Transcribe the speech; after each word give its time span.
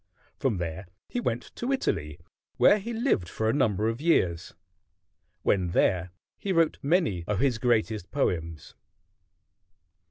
From 0.39 0.57
there 0.57 0.87
he 1.09 1.19
went 1.19 1.43
to 1.57 1.71
Italy, 1.71 2.19
where 2.57 2.79
he 2.79 2.91
lived 2.91 3.29
for 3.29 3.47
a 3.47 3.53
number 3.53 3.87
of 3.87 4.01
years. 4.01 4.55
When 5.43 5.73
there 5.73 6.09
he 6.39 6.51
wrote 6.51 6.79
many 6.81 7.23
of 7.27 7.39
his 7.39 7.59
greatest 7.59 8.09
poems. 8.09 8.73